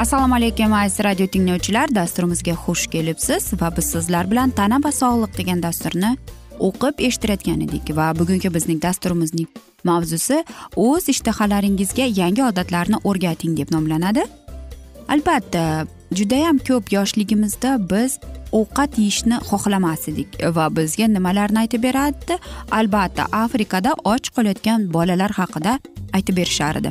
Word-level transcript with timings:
assalomu 0.00 0.34
alaykum 0.34 0.72
aziz 0.72 1.04
radio 1.04 1.26
tinglovchilar. 1.26 1.90
Dasturimizga 1.94 2.54
xush 2.64 2.86
kelibsiz 2.92 3.52
va 3.60 3.68
biz 3.76 3.84
sizlar 3.84 4.30
bilan 4.30 4.50
tana 4.50 4.78
va 4.84 4.92
sog'liq 5.00 5.32
degan 5.38 5.62
dasturni 5.62 6.12
o'qib 6.68 7.02
eshittirayotgan 7.08 7.60
edik 7.66 7.90
va 7.98 8.06
bugungi 8.18 8.48
bizning 8.54 8.78
dasturimizning 8.82 9.48
mavzusi 9.84 10.38
o'z 10.84 11.08
ishtahalaringizga 11.14 12.06
yangi 12.20 12.42
odatlarni 12.44 13.00
o'rgating 13.04 13.58
deb 13.58 13.72
nomlanadi. 13.76 14.24
Albatta 15.08 15.64
judayam 16.20 16.62
ko'p 16.68 16.92
yoshligimizda 16.96 17.74
biz 17.90 18.16
ovqat 18.60 18.96
yeyishni 19.02 19.42
xohlamas 19.50 20.08
edik 20.12 20.38
va 20.56 20.70
bizga 20.78 21.10
nimalarni 21.16 21.60
aytib 21.64 21.84
berardi 21.88 22.38
albatta 22.70 23.28
afrikada 23.42 23.92
och 24.04 24.32
qolayotgan 24.36 24.88
bolalar 24.96 25.30
haqida 25.40 25.78
aytib 26.12 26.36
berishar 26.40 26.76
edi 26.80 26.90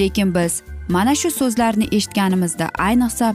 lekin 0.00 0.34
biz 0.34 0.62
mana 0.88 1.14
shu 1.14 1.30
so'zlarni 1.30 1.88
eshitganimizda 1.96 2.68
ayniqsa 2.78 3.34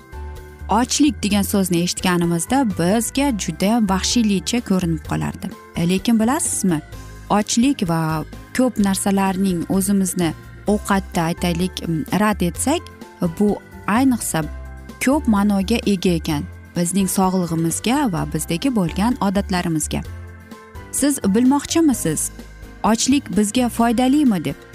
ochlik 0.69 1.23
degan 1.23 1.41
so'zni 1.41 1.77
eshitganimizda 1.85 2.57
bizga 2.79 3.27
juda 3.43 3.71
vahshiylicha 3.89 4.59
ko'rinib 4.69 5.03
qolardi. 5.09 5.47
E, 5.75 5.89
lekin 5.89 6.19
bilasizmi 6.19 6.81
ochlik 7.29 7.89
va 7.89 8.23
ko'p 8.57 8.79
narsalarning 8.79 9.59
o'zimizni 9.69 10.33
ovqatda 10.67 11.21
aytaylik 11.21 11.73
rad 12.19 12.41
etsak 12.41 12.81
bu 13.39 13.49
ayniqsa 13.87 14.43
ko'p 15.05 15.27
ma'noga 15.27 15.79
ega 15.93 16.13
ekan 16.19 16.43
bizning 16.77 17.09
sog'lig'imizga 17.17 17.97
va 18.13 18.27
bizdagi 18.33 18.75
bo'lgan 18.75 19.17
odatlarimizga. 19.27 20.01
Siz 20.91 21.19
bilmoqchimisiz 21.35 22.31
ochlik 22.83 23.37
bizga 23.37 23.69
foydalimi 23.69 24.45
deb? 24.45 24.66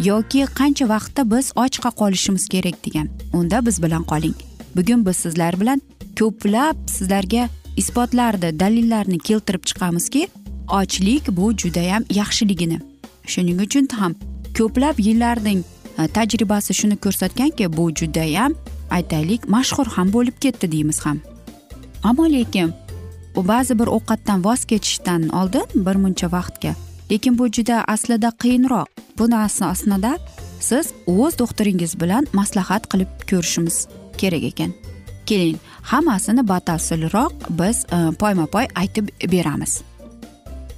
Yoki 0.00 0.46
qancha 0.54 0.88
vaqtda 0.88 1.30
biz 1.30 1.52
ochqa 1.56 1.90
qolishimiz 1.90 2.48
kerak 2.48 2.86
degan. 2.86 3.08
Unda 3.32 3.66
biz 3.66 3.82
bilan 3.82 4.04
qoling. 4.04 4.34
Bugun 4.76 5.06
biz 5.06 5.16
sizlar 5.16 5.60
bilan 5.60 5.82
ko'plab 6.18 6.76
sizlarga 6.86 7.48
isbotlarni 7.76 8.60
dalillarni 8.60 9.18
keltirib 9.18 9.64
chiqamizki 9.64 10.28
ochlik 10.68 11.36
bu 11.36 11.52
judayam 11.52 12.04
yaxshiligini. 12.10 12.78
Shuning 13.26 13.60
uchun 13.60 13.88
ham 14.00 14.14
ko'plab 14.58 14.98
yillarning 14.98 15.60
e, 15.98 16.06
tajribasi 16.06 16.74
shuni 16.74 16.96
ko'rsatganki 16.96 17.76
bu 17.76 17.90
judayam 17.94 18.54
aytaylik 18.90 19.48
mashhur 19.48 19.86
ham 19.86 20.12
bo'lib 20.12 20.36
ketdi 20.40 20.72
deymiz 20.72 21.00
ham. 21.06 21.18
Ammo 22.02 22.24
lekin 22.32 22.72
u 23.36 23.48
ba'zi 23.48 23.78
bir 23.78 23.86
ovqatdan 23.86 24.44
voz 24.44 24.64
kechishdan 24.64 25.28
oldin 25.28 25.66
bir 25.74 25.96
muncha 26.02 26.32
vaqtga 26.32 26.87
lekin 27.10 27.38
bu 27.38 27.48
juda 27.48 27.84
aslida 27.88 28.30
qiyinroq. 28.42 28.86
Buni 29.18 29.36
asnosida 29.36 30.18
siz 30.60 30.92
o'z 31.06 31.38
doktoringiz 31.38 32.00
bilan 32.00 32.26
maslahat 32.32 32.88
qilib 32.90 33.10
ko'rishimiz 33.30 33.86
kerak 34.18 34.42
ekan. 34.50 34.72
Keling 35.26 35.58
hammasini 35.82 36.48
batafsilroq 36.48 37.32
biz 37.50 37.84
e, 37.92 37.98
poyma 38.20 38.46
poy 38.46 38.66
aytib 38.74 39.08
beramiz. 39.32 39.82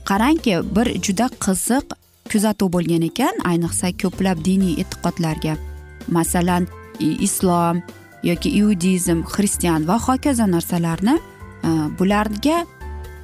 Qarangki 0.04 0.54
bir 0.76 0.88
juda 1.04 1.26
qiziq 1.44 1.86
kuzatuv 2.32 2.72
bo'lgan 2.74 3.02
ekan 3.10 3.34
ayniqsa 3.50 3.92
ko'plab 4.02 4.44
diniy 4.44 4.80
e'tiqodlarga. 4.82 5.54
Masalan 6.08 6.66
islom 7.00 7.82
yoki 8.22 8.50
iudizm 8.60 9.22
xristian 9.34 9.88
va 9.88 9.96
hokazo 10.06 10.46
narsalarni 10.46 11.16
e, 11.64 11.70
bularga 11.98 12.58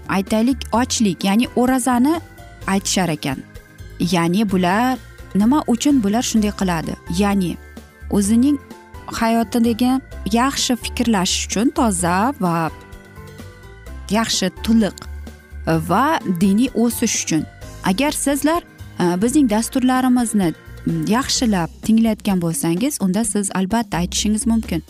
aytaylik 0.09 0.61
ochlik 0.73 1.25
ya'ni 1.25 1.47
o'razani 1.57 2.15
aytishar 2.67 3.09
ekan. 3.09 3.39
Ya'ni 4.01 4.51
bular 4.51 4.99
nima 5.35 5.63
uchun 5.67 6.03
bular 6.05 6.23
shunday 6.23 6.53
qiladi? 6.61 6.95
Ya'ni 7.19 7.57
o'zining 8.11 8.59
hayotidagi 9.07 10.01
yaxshi 10.33 10.77
fikrlash 10.85 11.35
uchun 11.47 11.71
toza 11.79 12.17
va 12.41 12.71
yaxshi 14.11 14.51
to'liq 14.65 14.97
va 15.91 16.19
diniy 16.41 16.71
o'sish 16.75 17.25
uchun. 17.25 17.43
Agar 17.85 18.13
sizlar 18.13 18.63
e, 19.01 19.05
bizning 19.23 19.51
dasturlarimizni 19.51 20.53
yaxshilab 21.09 21.71
tinglayotgan 21.87 22.43
bo'lsangiz 22.45 22.99
unda 23.01 23.25
siz 23.25 23.51
albatta 23.55 23.97
aytishingiz 23.99 24.47
mumkin. 24.47 24.83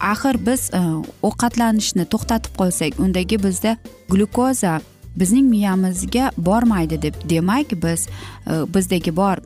Axir 0.00 0.36
biz 0.46 0.70
e, 0.74 0.80
ovqatlanishni 1.22 2.04
to'xtatib 2.12 2.54
qolsak 2.60 3.00
undagi 3.04 3.42
bizda 3.42 3.76
glyukoza 4.10 4.80
bizning 5.20 5.46
miyamizga 5.50 6.30
bormaydi 6.36 7.02
deb 7.02 7.14
demak 7.30 7.72
biz 7.82 8.08
e, 8.46 8.52
bizdagi 8.74 9.16
bor 9.16 9.36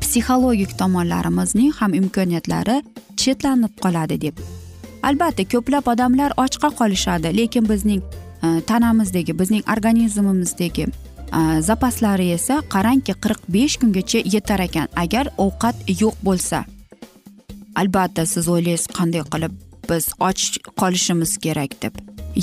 psixologik 0.00 0.78
tomonlarimizning 0.78 1.72
ham 1.78 1.94
imkoniyatlari 1.94 2.82
chetlanib 3.16 3.74
qoladi 3.84 4.20
deb. 4.20 4.36
Albatta 5.02 5.44
ko'plab 5.52 5.86
odamlar 5.92 6.34
ochqa 6.44 6.70
qolishadi 6.80 7.36
lekin 7.36 7.68
bizning 7.68 8.02
e, 8.42 8.60
tanamizdagi 8.70 9.38
bizning 9.38 9.64
organizmimizdagi 9.76 10.86
e, 10.86 11.40
zapaslari 11.60 12.30
esa 12.38 12.60
qarangki 12.74 13.14
qirq 13.24 13.40
besh 13.48 13.76
kungacha 13.80 14.22
yetar 14.34 14.60
ekan 14.68 14.88
agar 15.04 15.26
ovqat 15.38 15.76
yo'q 16.00 16.16
bo'lsa. 16.28 16.64
Albatta 17.80 18.26
siz 18.26 18.48
o'ylaysiz 18.48 18.86
qanday 18.98 19.24
qilib 19.32 19.52
biz 19.90 20.04
och 20.20 20.40
qolishimiz 20.80 21.38
kerak 21.38 21.82
deb. 21.82 21.94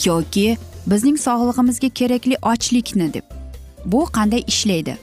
Yoki 0.06 0.58
bizning 0.88 1.18
sog'lig'imizga 1.18 1.90
kerakli 1.90 2.36
ochlikni 2.42 3.14
deb. 3.14 3.24
Bu 3.86 4.06
qanday 4.06 4.44
ishlaydi? 4.48 4.98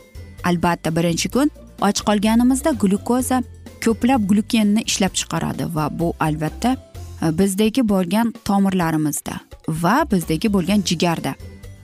Albatta 0.45 0.97
birinchi 0.97 1.29
kun 1.29 1.51
och 1.81 2.05
qolganimizda 2.07 2.71
glyukoza 2.71 3.43
ko'plab 3.85 4.29
glyukenni 4.29 4.83
ishlab 4.87 5.13
chiqaradi 5.15 5.65
va 5.75 5.89
bu 5.99 6.15
albatta 6.21 6.77
e, 7.23 7.39
bizdagi 7.39 7.89
bo'lgan 7.89 8.33
tomirlarimizda 8.45 9.35
va 9.69 10.07
bizdagi 10.13 10.53
bo'lgan 10.53 10.83
jigarda. 10.89 11.35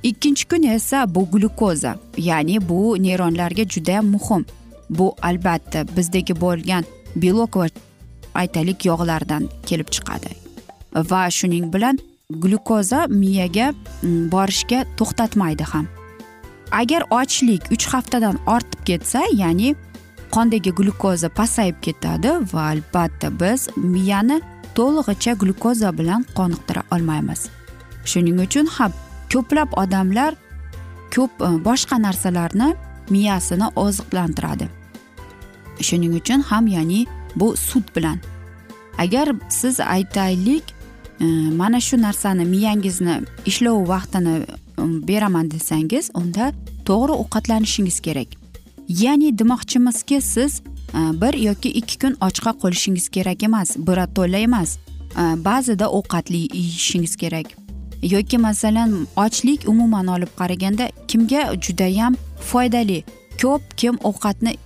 Ikkinchi 0.02 0.48
kun 0.48 0.62
esa 0.62 1.14
bu 1.14 1.30
glyukoza 1.32 1.96
ya'ni 2.16 2.68
bu 2.68 2.96
neyronlarga 3.02 3.64
juda 3.68 4.02
muhim. 4.02 4.46
Bu 4.90 5.14
albatta 5.22 5.84
bizdagi 5.96 6.40
bo'lgan 6.40 6.84
belok 7.16 7.56
va 7.56 7.66
aytaylik 8.34 8.84
yog'lardan 8.84 9.48
kelib 9.66 9.88
chiqadi. 9.94 10.30
Va 10.94 11.30
shuning 11.30 11.72
bilan 11.74 11.98
glyukoza 12.40 13.06
miyaga 13.08 13.72
mm, 14.02 14.30
borishga 14.32 14.84
to'xtatmaydi 14.96 15.64
ham. 15.72 15.86
Agar 16.70 17.02
ochlik 17.10 17.62
uch 17.74 17.86
haftadan 17.92 18.38
ortib 18.46 18.80
ketsa 18.88 19.22
ya'ni 19.32 19.74
qondagi 20.34 20.72
glyukoza 20.78 21.28
pasayib 21.28 21.76
ketadi 21.84 22.30
va 22.52 22.62
albatta 22.72 23.28
biz 23.40 23.68
miyani 23.76 24.40
to'lig'icha 24.76 25.32
glyukoza 25.40 25.92
bilan 25.98 26.24
qoniqtira 26.38 26.82
olmaymiz. 26.94 27.40
Shuning 28.04 28.40
uchun 28.46 28.66
ham 28.76 28.92
ko'plab 29.32 29.70
odamlar 29.82 30.32
ko'p 31.14 31.32
e, 31.46 31.50
boshqa 31.66 31.96
narsalarni 32.06 32.68
miyasini 33.14 33.68
oziqlantiradi. 33.84 34.66
Shuning 35.86 36.14
uchun 36.20 36.40
ham 36.50 36.66
ya'ni 36.66 37.06
bu 37.36 37.56
sut 37.56 37.96
bilan. 37.96 38.18
Agar 38.98 39.28
siz 39.48 39.80
aytaylik 39.80 40.64
e, 40.70 40.81
Э, 41.22 41.26
mana 41.56 41.80
shu 41.80 41.96
narsani 42.02 42.44
miyangizni 42.44 43.20
ishlov 43.46 43.88
vaqtini 43.88 44.46
um, 44.78 45.08
beraman 45.08 45.50
desangiz 45.50 46.10
unda 46.14 46.52
to'g'ri 46.84 47.12
ovqatlanishingiz 47.22 48.00
kerak. 48.00 48.28
Ya'ni 48.88 49.38
demoqchimizki 49.38 50.20
siz 50.20 50.62
e, 50.94 50.98
bir 51.20 51.34
yoki 51.34 51.68
ikki 51.68 51.98
kun 51.98 52.16
ochqa 52.20 52.52
qolishingiz 52.62 53.08
kerak 53.08 53.42
emas 53.42 53.76
birato'la 53.76 54.36
emas 54.36 54.76
e, 54.76 55.22
ba'zida 55.44 55.90
ovqatli 55.90 56.40
yeyishingiz 56.56 57.16
kerak. 57.16 57.46
Yoki 58.02 58.38
masalan 58.38 59.06
ochlik 59.16 59.68
umuman 59.68 60.06
olib 60.06 60.32
qaraganda 60.40 60.90
kimga 61.08 61.42
judayam 61.64 62.16
foydali 62.50 63.04
ko'p 63.42 63.62
kim 63.76 63.94
ovqatni 64.10 64.56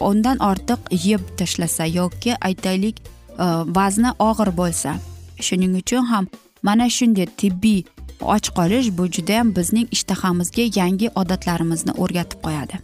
undan 0.00 0.38
ortiq 0.38 0.80
yeb 1.08 1.22
tashlasa 1.38 1.84
yoki 1.86 2.36
aytaylik 2.40 2.96
e, 3.00 3.46
vazni 3.76 4.10
og'ir 4.18 4.56
bo'lsa. 4.56 4.96
Shuning 5.40 5.76
uchun 5.82 6.04
ham 6.12 6.26
mana 6.62 6.90
shunday 6.90 7.26
tibbiy 7.26 7.82
och 8.20 8.46
qolish 8.56 8.88
bu 8.98 9.06
judayam 9.06 9.56
bizning 9.56 9.88
ishtahamizga 9.90 10.64
yangi 10.80 11.08
odatlarimizni 11.14 11.92
o'rgatib 11.92 12.40
qo'yadi. 12.44 12.76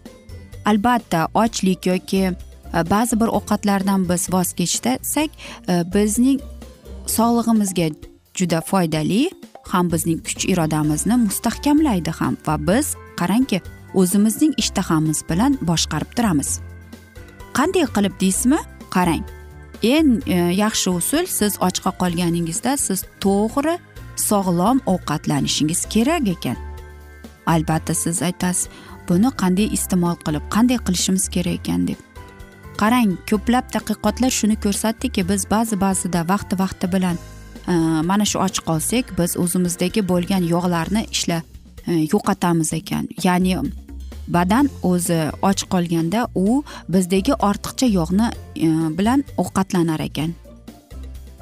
Albatta 0.64 1.29
ochlik 1.35 1.87
yoki 1.87 2.23
e, 2.26 2.35
ba'zi 2.91 3.20
bir 3.20 3.29
ovqatlardan 3.38 4.08
biz 4.08 4.32
voz 4.32 4.52
kechsak 4.52 5.31
e, 5.69 5.85
bizning 5.94 6.41
sog'lig'imizga 7.06 7.88
juda 8.35 8.61
foydali 8.61 9.31
ham 9.73 9.93
bizning 9.93 10.20
kuch 10.26 10.44
irodamizni 10.53 11.17
mustahkamlaydi 11.17 12.11
ham 12.11 12.37
va 12.46 12.55
biz 12.69 12.94
qarangki 13.20 13.61
o'zimizning 13.94 14.53
ishtahamiz 14.62 15.19
bilan 15.31 15.58
boshqarib 15.62 16.11
turamiz. 16.17 16.61
Qanday 17.56 17.87
qilib 17.96 18.14
deysizmi? 18.20 18.61
Qarang. 18.91 19.39
Eng 19.82 20.21
e, 20.27 20.37
yaxshi 20.55 20.91
usul 20.91 21.27
siz 21.27 21.56
ochqa 21.59 21.93
qolganingizda 22.00 22.77
siz 22.77 23.05
to'g'ri 23.25 23.79
sog'lom 24.17 24.81
ovqatlanishingiz 24.87 25.87
kerak 25.93 26.29
ekan. 26.29 26.56
Albatta 27.47 27.94
siz 27.94 28.23
aytasiz 28.23 28.69
buni 29.09 29.31
qanday 29.43 29.69
iste'mol 29.77 30.17
qilib 30.25 30.44
qanday 30.55 30.79
qilishimiz 30.87 31.29
kerak 31.35 31.61
ekan 31.61 31.88
deb. 31.88 31.99
Qarang 32.81 33.17
ko'plab 33.31 33.67
tadqiqotlar 33.75 34.32
shuni 34.38 34.56
ko'rsatdiki 34.65 35.29
biz 35.31 35.43
ba'zi 35.50 35.81
ba'zida 35.81 36.21
vaqti 36.32 36.59
vaqti 36.62 36.93
bilan 36.94 37.17
e, 37.69 37.73
mana 38.11 38.25
shu 38.25 38.38
och 38.38 38.61
qolsak 38.69 39.17
biz 39.19 39.37
o'zimizdagi 39.43 40.00
bo'lgan 40.11 40.43
yog'larni 40.55 41.03
ishla 41.15 41.43
e, 41.87 41.93
yo'qotamiz 42.12 42.73
ekan. 42.81 43.09
Ya'ni 43.25 43.56
badan 44.28 44.69
o'zi 44.82 45.31
och 45.43 45.61
qolganda 45.72 46.28
u 46.34 46.62
bizdagi 46.88 47.32
ortiqcha 47.32 47.87
yog'ni 47.87 48.28
e, 48.56 48.69
bilan 48.99 49.25
ovqatlanar 49.37 50.00
ekan. 50.00 50.34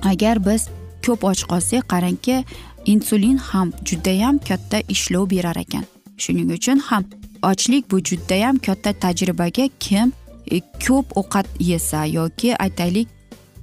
Agar 0.03 0.47
biz 0.47 0.69
ko'p 1.07 1.25
och 1.25 1.43
qolsak 1.51 1.89
qarangki 1.93 2.45
insulin 2.85 3.39
ham 3.39 3.73
judayam 3.85 4.39
katta 4.39 4.79
ishlov 4.89 5.31
berar 5.31 5.57
ekan. 5.57 5.85
Shuning 6.19 6.51
uchun 6.53 6.79
ham 6.79 7.05
ochlik 7.43 7.91
bu 7.91 7.99
judayam 8.01 8.59
katta 8.59 8.93
tajribaga 8.93 9.69
kim 9.81 10.13
e, 10.51 10.61
ko'p 10.61 11.07
ovqat 11.21 11.47
yesa 11.61 12.05
yoki 12.05 12.57
aytaylik 12.57 13.09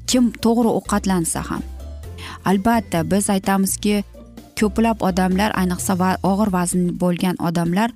kim 0.07 0.31
to'g'ri 0.43 0.69
ovqatlansa 0.79 1.41
ham. 1.49 1.63
Albatta 2.45 3.11
biz 3.11 3.29
aytamizki 3.29 4.03
ko'plab 4.59 5.01
odamlar 5.09 5.51
ayniqsa 5.61 5.93
va 5.99 6.09
og'ir 6.31 6.49
vazn 6.57 6.83
bo'lgan 7.01 7.35
odamlar 7.47 7.89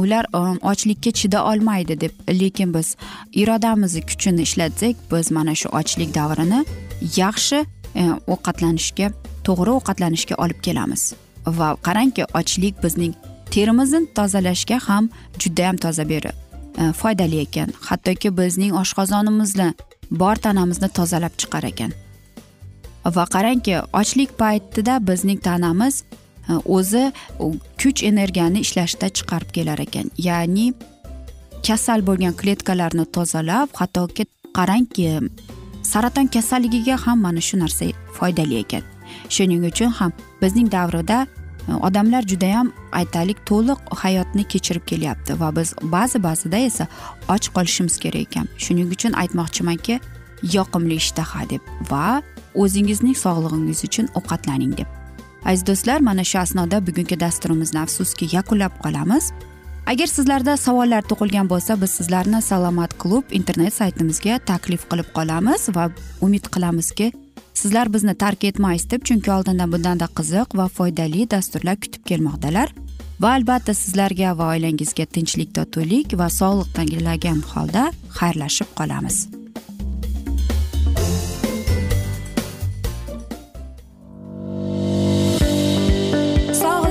ular 0.00 0.24
ochlikka 0.70 1.10
chida 1.10 1.44
olmaydi 1.50 2.00
deb 2.00 2.12
lekin 2.40 2.74
biz 2.74 2.96
irodamizni 3.32 4.02
kuchini 4.10 4.42
ishlatsak 4.42 4.96
biz 5.12 5.30
mana 5.30 5.54
shu 5.54 5.68
ochlik 5.68 6.14
davrini 6.14 6.60
yaxshi 7.16 7.58
e, 8.00 8.02
ovqatlanishga 8.34 9.10
to'g'ri 9.46 9.70
ovqatlanishga 9.78 10.34
olib 10.44 10.60
kelamiz. 10.66 11.14
Va 11.46 11.68
qarangki 11.86 12.24
ochlik 12.40 12.82
bizning 12.84 13.14
terimizni 13.50 14.00
tozalashga 14.18 14.78
ham 14.88 15.08
judayam 15.38 15.76
toza 15.76 16.08
beri 16.08 16.32
e, 16.80 16.92
foydali 17.00 17.38
ekan. 17.46 17.72
Hattoki 17.88 18.36
bizning 18.40 18.72
oshqozonimizni 18.82 19.68
bor 20.10 20.36
tanamizni 20.36 20.88
tozalab 20.98 21.34
chiqar 21.40 21.64
ekan. 21.72 21.92
Va 23.16 23.24
qarangki 23.34 23.80
ochlik 24.00 24.38
paytida 24.38 24.94
bizning 25.08 25.40
tanamiz 25.48 26.02
o'zi 26.48 27.12
kuch 27.82 28.02
energiyani 28.04 28.60
ishlashda 28.66 29.08
chiqarib 29.08 29.50
kelar 29.56 29.78
ekan. 29.78 30.10
Ya'ni 30.18 30.74
kasal 31.66 32.06
bo'lgan 32.06 32.34
kletkalarni 32.40 33.04
tozalab 33.16 33.68
hattoki 33.80 34.26
qarangki 34.58 35.06
saraton 35.82 36.26
kasalligiga 36.26 36.96
ham 37.06 37.18
mana 37.26 37.40
shu 37.40 37.58
narsa 37.58 37.86
foydali 38.18 38.58
ekan. 38.64 38.82
Shuning 39.28 39.64
uchun 39.70 39.90
ham 39.98 40.12
bizning 40.42 40.72
davrda 40.72 41.26
e, 41.68 41.72
odamlar 41.88 42.22
judayam 42.32 42.72
aytaylik 42.92 43.38
to'liq 43.50 43.78
hayotni 44.02 44.44
kechirib 44.52 44.84
kelyapti 44.90 45.40
va 45.40 45.56
biz 45.56 45.74
ba'zi 45.94 46.22
ba'zida 46.22 46.58
esa 46.68 46.86
och 47.28 47.46
qolishimiz 47.56 47.98
kerak 47.98 48.22
ekan. 48.26 48.46
Shuning 48.58 48.88
uchun 48.96 49.12
aytmoqchimanki 49.22 50.00
yoqimli 50.56 50.94
ishtaha 51.02 51.50
deb 51.50 51.62
va 51.90 52.22
o'zingizning 52.62 53.16
sog'lig'ingiz 53.24 53.84
uchun 53.88 54.06
ovqatlaning 54.18 54.76
deb. 54.78 54.95
Aziz 55.50 55.66
do'stlar 55.66 56.00
mana 56.08 56.24
shu 56.30 56.38
asnoda 56.38 56.86
bugungi 56.86 57.20
dasturimizni 57.20 57.80
afsuski 57.80 58.28
yakunlab 58.36 58.74
qolamiz. 58.84 59.32
Agar 59.86 60.06
sizlarda 60.06 60.56
savollar 60.56 61.02
tug'ilgan 61.10 61.46
bo'lsa 61.52 61.80
biz 61.82 61.90
sizlarni 61.98 62.42
salomat 62.42 62.98
klub 63.02 63.24
internet 63.38 63.74
saytimizga 63.74 64.38
taklif 64.50 64.88
qilib 64.90 65.08
qolamiz 65.18 65.68
va 65.76 65.84
umid 66.26 66.44
qilamizki 66.54 67.12
sizlar 67.54 67.92
bizni 67.94 68.14
tark 68.14 68.44
etmaysiz 68.44 68.90
deb 68.90 69.06
chunki 69.08 69.32
oldinda 69.36 69.70
bundanda 69.72 70.08
qiziq 70.18 70.58
va 70.60 70.66
foydali 70.68 71.30
dasturlar 71.30 71.76
kutib 71.76 72.02
kelmoqdalar. 72.10 72.74
Va 73.20 73.32
albatta 73.38 73.74
sizlarga 73.74 74.34
va 74.38 74.50
oilangizga 74.56 75.06
tinchlik 75.14 75.54
totuvlik 75.54 76.18
va 76.20 76.28
sog'liq 76.40 76.68
tilagan 76.76 77.40
holda 77.54 77.90
xayrlashib 78.18 78.70
qolamiz. 78.78 79.35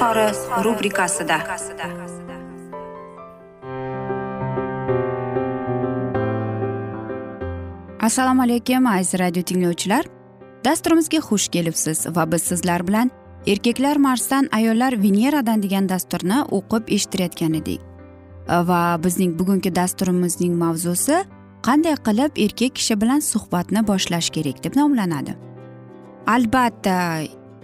izhori 0.00 0.64
rubrikasida. 0.64 1.36
Assalomu 8.00 8.42
alaykum 8.42 8.86
aziz 8.86 9.20
radio 9.20 9.42
tinglovchilar. 9.42 10.06
Dasturimizga 10.64 11.18
xush 11.18 11.48
kelibsiz 11.48 12.06
va 12.16 12.32
biz 12.32 12.42
sizlar 12.42 12.86
bilan 12.88 13.10
erkaklar 13.46 13.96
marsdan 13.96 14.48
ayollar 14.52 15.02
veneradan 15.02 15.62
degan 15.62 15.88
dasturni 15.88 16.38
o'qib 16.50 16.88
eshittirayotgan 16.88 17.54
edik. 17.54 17.80
Va 18.48 18.96
bizning 19.04 19.38
bugungi 19.38 19.74
dasturimizning 19.76 20.54
mavzusi 20.62 21.18
qanday 21.62 21.96
qilib 22.06 22.40
erkak 22.46 22.74
kishi 22.80 23.00
bilan 23.00 23.20
suhbatni 23.20 23.84
boshlash 23.86 24.30
kerak 24.30 24.64
deb 24.64 24.76
nomlanadi. 24.76 25.36
Albatta 26.26 26.96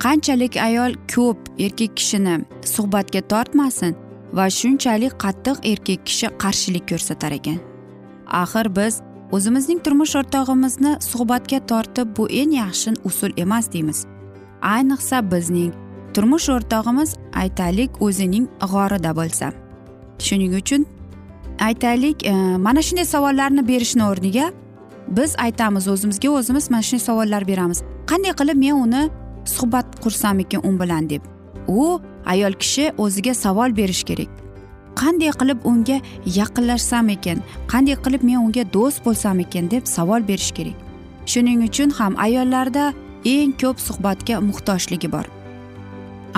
qanchalik 0.04 0.56
ayol 0.56 0.92
ko'p 1.14 1.38
erkak 1.58 1.96
kishini 1.98 2.34
suhbatga 2.74 3.20
tortmasin 3.32 3.96
va 4.36 4.46
shunchalik 4.58 5.14
qattiq 5.24 5.56
erkak 5.72 6.00
kishi 6.08 6.26
qarshilik 6.42 6.84
ko'rsatar 6.90 7.32
ekan. 7.38 7.58
Axir 8.42 8.66
biz 8.78 9.00
o'zimizning 9.36 9.80
turmush 9.84 10.14
o'rtog'imizni 10.20 10.92
suhbatga 11.10 11.60
tortib 11.70 12.16
bu 12.16 12.28
eng 12.40 12.52
yaxshi 12.62 12.90
usul 13.08 13.32
emas 13.36 13.72
deymiz. 13.72 13.98
Ayniqsa 14.62 15.18
bizning 15.32 15.72
turmush 16.14 16.48
o'rtog'imiz 16.56 17.10
aytaylik 17.42 18.02
o'zining 18.02 18.46
g'orida 18.72 19.16
bo'lsa. 19.16 19.52
Shuning 20.26 20.54
uchun 20.60 20.86
aytaylik 21.68 22.26
e, 22.26 22.32
mana 22.66 22.82
shunday 22.82 23.04
savollarni 23.14 23.68
berishni 23.68 24.04
o'rniga 24.10 24.46
biz 25.08 25.30
aytamiz 25.38 25.88
o'zimizga 25.88 26.30
o'zimiz 26.38 26.70
mana 26.70 26.82
shunday 26.82 27.04
savollar 27.08 27.48
beramiz. 27.48 27.78
Qanday 28.10 28.32
qilib 28.40 28.58
men 28.64 28.74
uni 28.84 29.02
suhbat 29.54 30.00
qursam 30.02 30.40
ekan 30.44 30.66
u 30.68 30.72
bilan 30.80 31.08
deb. 31.10 31.22
U 31.68 32.00
ayol 32.26 32.52
kishi 32.62 32.90
o'ziga 32.98 33.34
savol 33.34 33.76
berish 33.76 34.04
kerak. 34.08 34.30
Qanday 35.00 35.32
qilib 35.40 35.64
unga 35.70 36.00
yaqinlashsam 36.40 37.08
ekan 37.16 37.42
qanday 37.72 37.96
qilib 38.04 38.22
men 38.28 38.38
unga 38.46 38.64
do'st 38.76 39.04
bo'lsam 39.06 39.40
ekan 39.44 39.70
deb 39.70 39.84
savol 39.96 40.22
berish 40.28 40.52
kerak. 40.58 40.76
Shuning 41.26 41.64
uchun 41.68 41.90
ham 41.98 42.14
ayollarda 42.26 42.92
eng 43.24 43.52
ko'p 43.62 43.82
suhbatga 43.86 44.40
muhtojligi 44.48 45.08
bor. 45.14 45.26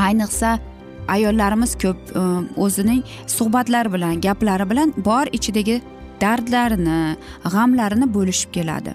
Ayniqsa 0.06 0.58
ayollarimiz 1.14 1.74
ko'p 1.82 1.98
e, 2.20 2.22
o'zining 2.64 3.02
suhbatlari 3.36 3.92
bilan 3.92 4.20
gaplari 4.26 4.66
bilan 4.70 4.92
bor 5.08 5.26
ichidagi 5.38 5.80
dardlarini 6.20 7.16
g'amlarini 7.54 8.06
bo'lishib 8.16 8.50
keladi. 8.56 8.94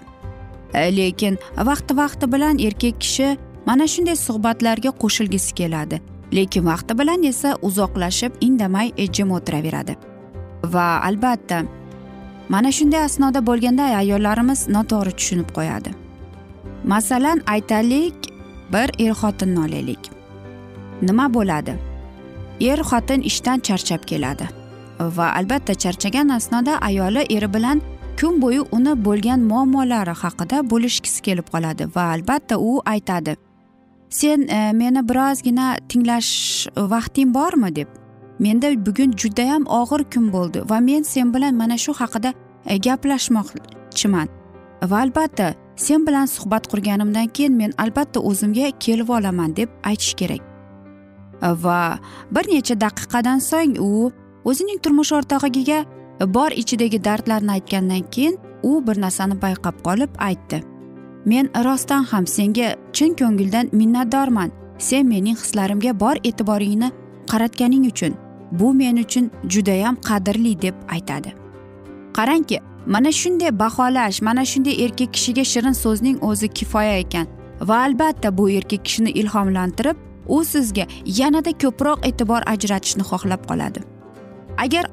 E, 0.74 0.96
lekin 0.96 1.38
vaqti 1.70 1.96
vaqti 2.02 2.32
bilan 2.34 2.58
erkak 2.68 3.00
kishi 3.04 3.36
mana 3.66 3.84
shunday 3.92 4.16
suhbatlarga 4.26 4.90
qo'shilgisi 5.02 5.54
keladi 5.60 6.00
lekin 6.36 6.64
vaqti 6.66 6.98
bilan 6.98 7.22
esa 7.22 7.56
uzoqlashib 7.62 8.32
indamay 8.40 8.92
jim 9.12 9.30
o'tiraveradi. 9.30 9.94
Va 10.74 11.00
albatta 11.08 11.58
mana 12.48 12.72
shunday 12.78 13.02
asnoda 13.08 13.40
bo'lganda 13.48 13.84
ayollarimiz 14.02 14.60
noto'g'ri 14.76 15.12
tushunib 15.18 15.48
qo'yadi. 15.56 15.90
Masalan 16.92 17.38
aytaylik 17.46 18.16
bir 18.72 18.88
er 19.06 19.14
xotinni 19.20 19.60
olaylik. 19.66 20.02
Nima 21.02 21.26
bo'ladi? 21.34 21.74
Er 22.60 22.80
xotin 22.90 23.20
ishdan 23.30 23.58
charchab 23.66 24.02
keladi. 24.10 24.46
Va 25.16 25.26
albatta 25.38 25.74
charchagan 25.74 26.28
asnoda 26.28 26.78
ayoli 26.88 27.22
eri 27.36 27.48
bilan 27.54 27.82
kun 28.20 28.42
bo'yi 28.42 28.60
uni 28.76 28.92
bo'lgan 29.06 29.40
muammolari 29.50 30.14
haqida 30.22 30.58
bo'lishgisi 30.70 31.22
kelib 31.26 31.46
qoladi 31.54 31.84
va 31.96 32.04
albatta 32.14 32.58
u 32.58 32.70
aytadi. 32.94 33.36
Sen 34.14 34.48
e, 34.48 34.72
meni 34.72 35.02
birozgina 35.08 35.76
tinglash 35.88 36.32
vaqting 36.76 37.34
bormi 37.34 37.76
deb. 37.76 37.88
Menda 38.38 38.70
bugun 38.86 39.12
judayam 39.22 39.66
og'ir 39.66 40.04
kun 40.12 40.30
bo'ldi 40.32 40.62
va 40.70 40.78
men 40.80 41.02
sen 41.02 41.34
bilan 41.34 41.54
mana 41.54 41.76
shu 41.78 41.92
haqida 42.00 42.32
e, 42.66 42.76
gaplashmoqchiman. 42.86 44.28
Va 44.90 45.00
albatta 45.04 45.54
sen 45.76 46.06
bilan 46.06 46.26
suhbat 46.26 46.68
qurganimdan 46.72 47.28
keyin 47.36 47.56
men 47.60 47.72
albatta 47.78 48.20
o'zimga 48.20 48.70
kelib 48.84 49.08
olaman 49.08 49.56
deb 49.56 49.68
aytish 49.90 50.14
kerak. 50.20 50.42
Va 51.64 51.98
bir 52.30 52.44
necha 52.52 52.74
daqiqadan 52.80 53.38
so'ng 53.50 53.78
u 53.88 54.10
o'zining 54.44 54.78
turmush 54.82 55.12
o'rtog'iga 55.18 55.80
bor 56.36 56.50
ichidagi 56.62 57.04
dardlarni 57.04 57.50
aytgandan 57.56 58.06
keyin 58.14 58.38
u 58.62 58.86
bir 58.86 59.00
narsani 59.00 59.40
payqab 59.44 59.82
qolib 59.86 60.10
aytdi. 60.28 60.73
Men 61.24 61.50
rostdan 61.64 62.04
ham 62.04 62.26
senga 62.26 62.76
chin 62.92 63.14
ko'ngildan 63.14 63.68
minnatdorman. 63.72 64.50
Sen 64.78 65.06
mening 65.06 65.36
hislarimga 65.36 66.00
bor 66.00 66.16
e'tiboringni 66.24 66.90
qaratganing 67.30 67.86
uchun. 67.92 68.14
Bu 68.52 68.74
men 68.74 68.96
uchun 68.96 69.30
judayam 69.48 69.96
qadrli 70.08 70.62
deb 70.62 70.74
aytadi. 70.94 71.34
Qarangki 72.16 72.58
mana 72.86 73.12
shunday 73.12 73.58
baholash 73.58 74.22
mana 74.22 74.44
shunday 74.44 74.84
erkak 74.84 75.12
kishiga 75.14 75.44
shirin 75.44 75.72
so'zning 75.72 76.18
o'zi 76.28 76.48
kifoya 76.48 76.98
ekan 77.04 77.26
va 77.60 77.76
albatta 77.86 78.38
bu 78.38 78.50
erkak 78.50 78.84
kishini 78.84 79.10
ilhomlantirib 79.10 79.96
u 80.28 80.44
sizga 80.44 80.84
yanada 81.06 81.52
ko'proq 81.62 81.98
e'tibor 82.08 82.42
ajratishni 82.46 83.02
xohlab 83.10 83.42
qoladi. 83.50 83.80
Agar 84.64 84.84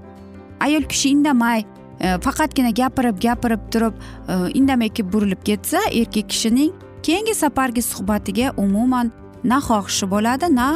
ayol 0.59 0.83
kishi 0.91 1.09
indamay 1.09 1.65
Э, 2.01 2.17
faqatgina 2.17 2.71
gapirib 2.71 3.19
gapirib 3.21 3.59
turib 3.71 3.93
э, 4.27 4.49
indamayki 4.59 5.01
indamay 5.01 5.13
burilib 5.13 5.43
ketsa 5.45 5.77
erkak 5.91 6.29
kishining 6.29 6.71
keyingi 7.03 7.35
safargi 7.35 7.81
suhbatiga 7.81 8.53
umuman 8.57 9.11
na 9.43 9.59
xohishi 9.67 10.09
bo'ladi 10.13 10.55
na 10.55 10.67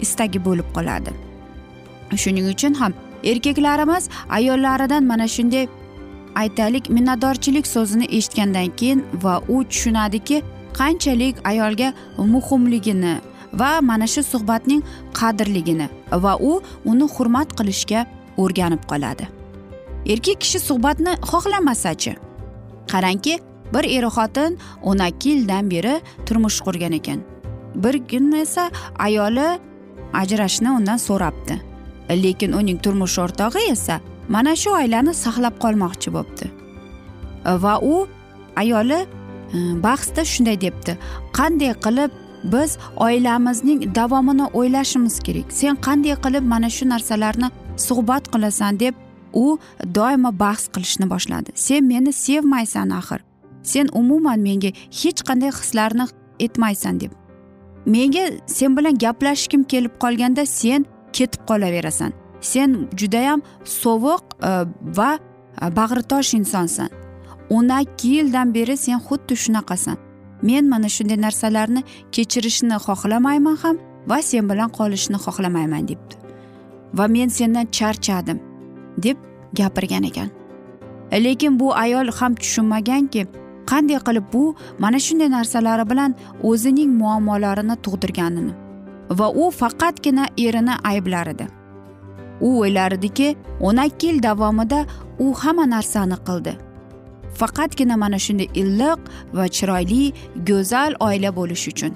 istagi 0.00 0.44
bo'lib 0.44 0.68
qoladi. 0.76 1.10
Shuning 2.22 2.48
uchun 2.54 2.74
ham 2.80 2.92
erkaklarimiz 3.24 4.08
ayollaridan 4.38 5.04
mana 5.04 5.28
shunday 5.36 5.68
aytaylik 6.42 6.90
minnatdorchilik 6.96 7.66
so'zini 7.74 8.06
eshitgandan 8.16 8.68
keyin 8.78 9.04
va 9.24 9.34
u 9.48 9.64
tushunadiki 9.70 10.42
qanchalik 10.78 11.36
ayolga 11.50 11.92
muhimligini 12.34 13.14
va 13.60 13.70
mana 13.80 14.06
shu 14.06 14.22
suhbatning 14.32 14.82
qadrligini 15.20 15.88
va 16.26 16.36
u 16.50 16.52
uni 16.84 17.06
hurmat 17.14 17.48
qilishga 17.58 18.06
o'rganib 18.42 18.82
qoladi. 18.92 19.43
Erkak 20.06 20.40
kishi 20.40 20.60
suhbatni 20.60 21.12
xohlamasachi? 21.30 22.16
Qarangki 22.92 23.38
bir 23.74 23.84
er 23.96 24.06
xotin 24.16 24.58
o'n 24.82 24.98
ikki 25.08 25.28
yildan 25.28 25.70
beri 25.70 26.00
turmush 26.26 26.60
qurgan 26.66 26.92
ekan. 26.92 27.20
Bir 27.74 27.94
kun 28.10 28.32
esa 28.32 28.70
ayoli 28.98 29.48
ajrashishni 30.12 30.70
undan 30.70 30.96
so'rabdi. 30.96 31.54
Lekin 32.10 32.52
uning 32.52 32.78
turmush 32.84 33.18
o'rtog'i 33.18 33.70
esa 33.70 34.00
mana 34.28 34.56
shu 34.56 34.70
oilani 34.80 35.14
saqlab 35.24 35.54
qolmoqchi 35.64 36.12
bo'libdi 36.16 36.46
va 37.64 37.74
u 37.92 38.06
ayoli 38.56 39.00
bahsda 39.86 40.24
shunday 40.24 40.60
debdi. 40.60 40.92
Qanday 41.38 41.72
qilib 41.84 42.10
biz 42.52 42.78
oilamizning 42.96 43.94
davomini 43.94 44.46
o'ylashimiz 44.58 45.16
kerak? 45.26 45.48
Sen 45.60 45.76
qanday 45.86 46.16
qilib 46.24 46.44
mana 46.52 46.70
shu 46.76 46.84
narsalarni 46.88 47.48
suhbat 47.76 48.24
qilasan? 48.32 48.80
deb 48.80 48.94
u 49.34 49.58
doimo 49.94 50.32
bahs 50.32 50.68
qilishni 50.68 51.10
boshladi. 51.10 51.50
Sen 51.54 51.84
meni 51.84 52.12
sevmaysan 52.12 52.90
axir. 52.90 53.20
Sen 53.62 53.88
umuman 53.92 54.40
menga 54.40 54.70
hech 55.00 55.20
qanday 55.28 55.50
hislarni 55.50 56.06
etmaysan 56.40 57.00
deb. 57.00 57.12
Menga 57.86 58.24
sen 58.46 58.76
bilan 58.76 58.98
gaplashgim 58.98 59.64
kelib 59.64 59.94
qolganda 60.02 60.46
sen 60.46 60.86
ketib 61.12 61.42
qolaverasan. 61.48 62.12
Sen 62.40 62.88
judayam 63.00 63.42
sovuq 63.64 64.24
e, 64.42 64.50
va 64.98 65.10
e, 65.62 65.66
bag'ritosh 65.78 66.34
insonsan. 66.40 66.88
O'n 67.50 67.68
ikki 67.80 68.08
yildan 68.16 68.54
beri 68.54 68.76
sen 68.76 68.98
xuddi 69.06 69.36
shunaqasan. 69.44 69.96
Men 70.42 70.68
mana 70.68 70.88
shunday 70.88 71.18
narsalarni 71.26 71.82
kechirishni 72.12 72.76
xohlamayman 72.86 73.56
ham 73.62 73.76
va 74.10 74.18
sen 74.22 74.48
bilan 74.50 74.70
qolishni 74.78 75.18
xohlamayman 75.24 75.88
debdi. 75.88 76.14
Va 76.94 77.06
men 77.08 77.28
sendan 77.28 77.66
charchadim. 77.76 78.53
Deb 78.98 79.16
gapirgan 79.52 80.04
ekan. 80.04 80.30
Lekin 81.12 81.60
bu 81.60 81.74
ayol 81.74 82.10
ham 82.18 82.34
tushunmaganki 82.34 83.26
qanday 83.70 83.98
qilib 84.06 84.26
bu 84.32 84.54
mana 84.78 84.98
shunday 84.98 85.30
narsalari 85.30 85.90
bilan 85.90 86.14
o'zining 86.42 86.90
muammolarini 87.00 87.76
tug'dirganini 87.84 88.52
va 89.18 89.28
u 89.42 89.50
faqatgina 89.50 90.24
erini 90.46 90.74
ayblar 90.84 91.26
edi 91.26 91.46
u 92.40 92.60
o'ylardiki 92.60 93.36
o'n 93.60 93.76
ikki 93.86 94.06
yil 94.06 94.22
davomida 94.22 94.84
u 95.18 95.34
hamma 95.34 95.66
narsani 95.70 96.18
qildi. 96.28 96.52
Faqatgina 97.40 97.96
mana 97.96 98.18
shunday 98.18 98.48
iliq 98.60 99.00
va 99.36 99.46
chiroyli 99.56 100.12
go'zal 100.48 100.92
oila 101.06 101.30
bo'lish 101.38 101.66
uchun. 101.72 101.92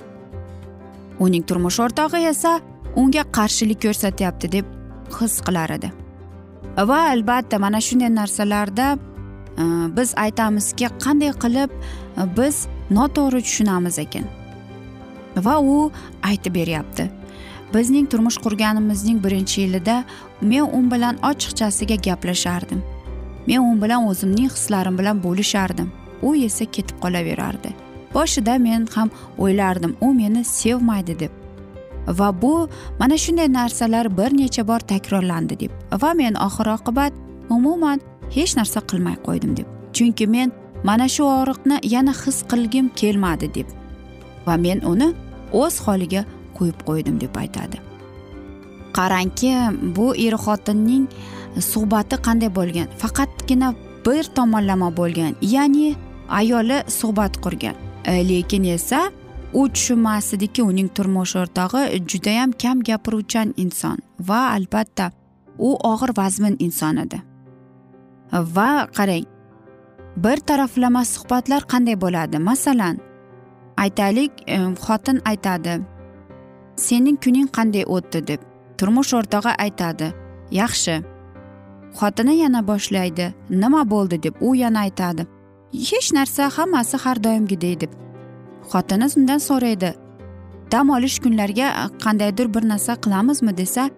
Uning 1.25 1.45
turmush 1.49 1.79
o'rtog'i 1.85 2.25
esa 2.33 2.61
unga 2.97 3.23
qarshilik 3.37 3.83
ko'rsatyapti 3.85 4.53
deb 4.57 4.67
his 5.19 5.41
qilar 5.47 5.71
edi. 5.79 5.93
Va 6.91 6.99
albatta 7.11 7.59
mana 7.59 7.81
shunday 7.81 8.11
narsalarda 8.15 8.99
e, 9.59 9.63
biz 9.97 10.15
aytamizki 10.25 10.91
qanday 11.05 11.33
qilib 11.45 11.71
e, 11.75 12.27
biz 12.37 12.67
noto'g'ri 12.91 13.41
tushunamiz 13.47 13.99
ekan. 13.99 14.27
Va 15.47 15.59
u 15.61 15.91
aytib 16.23 16.55
beryapti. 16.55 17.11
Bizning 17.75 18.07
turmush 18.11 18.39
qurganimizning 18.45 19.19
birinchi 19.25 19.61
yilida 19.61 20.05
men 20.41 20.65
u 20.79 20.81
bilan 20.93 21.19
ochiqchasiga 21.31 21.97
gaplashardim. 22.07 22.81
Men 23.47 23.61
u 23.61 23.83
bilan 23.83 24.07
o'zimning 24.11 24.51
hislarim 24.51 24.99
bilan 24.99 25.23
bo'lishardim. 25.23 25.93
U 26.23 26.35
esa 26.35 26.65
ketib 26.65 26.97
qolaverardi. 27.05 27.75
Boshida 28.15 28.59
men 28.59 28.89
ham 28.95 29.11
o'ylardim 29.39 29.97
u 30.01 30.15
meni 30.15 30.45
sevmaydi 30.45 31.19
deb. 31.21 31.38
Va 32.09 32.43
bu 32.43 32.69
mana 32.99 33.19
shunday 33.19 33.53
narsalar 33.53 34.19
bir 34.19 34.31
necha 34.39 34.69
bor 34.69 34.81
takrorlandi 34.81 35.61
deb. 35.61 35.71
Va 36.03 36.15
men 36.15 36.35
oxir 36.35 36.67
oqibat 36.77 37.13
umuman 37.51 38.01
hech 38.37 38.57
narsa 38.57 38.81
qilmay 38.81 39.17
qo'ydim 39.27 39.57
deb. 39.57 39.67
Chunki 39.93 40.27
men 40.27 40.53
mana 40.85 41.09
shu 41.09 41.25
og'riqni 41.25 41.81
yana 41.95 42.13
his 42.23 42.43
qilgim 42.51 42.89
kelmadi 43.01 43.55
deb. 43.55 43.67
Va 44.47 44.57
men 44.57 44.81
uni 44.93 45.13
o'z 45.53 45.81
holiga 45.87 46.25
qo'yib 46.59 46.79
qo'ydim 46.89 47.21
deb 47.21 47.37
aytadi. 47.43 47.79
Qarangki 48.97 49.53
bu 49.97 50.07
er 50.27 50.35
xotinning 50.45 51.05
suhbati 51.73 52.17
qanday 52.27 52.51
bo'lgan? 52.59 52.89
Faqatgina 53.03 53.75
bir 54.07 54.25
tomonlama 54.37 54.91
bo'lgan 54.97 55.33
ya'ni 55.43 55.95
ayoli 56.29 56.79
suhbat 56.99 57.41
qurgan. 57.45 57.75
E, 58.05 58.29
lekin 58.29 58.65
esa 58.65 59.11
u 59.53 59.69
tushunmas 59.69 60.33
ediki 60.35 60.63
uning 60.63 60.89
turmush 60.95 61.37
o'rtog'i 61.37 62.01
judayam 62.11 62.53
kam 62.63 62.81
gapiruvchan 62.89 63.55
inson 63.57 63.99
va 64.29 64.41
albatta 64.57 65.11
u 65.59 65.77
og'ir 65.91 66.13
vazmin 66.17 66.57
inson 66.59 66.97
edi. 67.05 67.23
Va 68.33 68.71
qarang 68.97 69.25
bir 70.25 70.39
taraflama 70.49 71.05
suhbatlar 71.05 71.63
qanday 71.73 71.97
bo'ladi? 72.01 72.39
Masalan 72.39 72.99
aytaylik 73.77 74.33
e, 74.47 74.59
xotin 74.85 75.21
aytadi 75.25 75.81
sening 76.77 77.17
kuning 77.25 77.49
qanday 77.57 77.85
o'tdi? 77.97 78.27
deb 78.27 78.41
turmush 78.79 79.15
o'rtog'i 79.19 79.53
aytadi 79.65 80.13
yaxshi 80.51 80.95
xotini 81.99 82.35
yana 82.43 82.61
boshlaydi 82.71 83.33
nima 83.51 83.83
bo'ldi? 83.93 84.23
deb 84.23 84.35
u 84.41 84.55
yana 84.55 84.81
aytadi 84.87 85.27
hech 85.91 86.13
narsa 86.13 86.51
hammasi 86.57 86.97
har 87.05 87.25
doimgidek 87.25 87.81
deb 87.81 88.08
xotini 88.73 89.07
undan 89.17 89.39
so'raydi. 89.39 89.95
Dam 90.73 90.91
olish 90.91 91.19
kunlariga 91.25 91.69
qandaydir 92.05 92.55
bir 92.55 92.69
narsa 92.69 92.97
qilamizmi 93.05 93.57
desa 93.57 93.91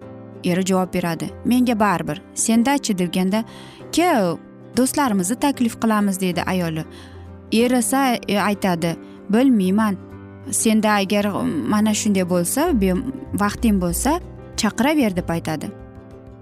eri 0.43 0.65
javob 0.65 0.93
beradi. 0.93 1.29
Menga 1.45 1.79
baribir 1.79 2.21
sendachi 2.35 2.97
deganda 2.97 3.43
ke 3.91 4.07
do'stlarimizni 4.77 5.35
taklif 5.35 5.75
qilamiz 5.81 6.21
deydi 6.21 6.41
ayoli. 6.41 6.85
Eri 7.51 7.75
esa 7.75 8.15
e, 8.27 8.39
aytadi 8.39 8.95
bilmayman 9.29 9.97
senda 10.51 10.91
agar 10.91 11.25
mana 11.73 11.93
shunday 11.93 12.25
bo'lsa 12.29 12.61
vaqting 13.43 13.81
bo'lsa 13.81 14.19
chaqiraver 14.57 15.15
deb 15.15 15.29
aytadi. 15.29 15.67